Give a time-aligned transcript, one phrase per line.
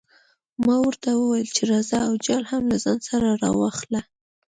[0.65, 4.01] ما ورته وویل چې راځه او جال هم له ځان سره راواخله.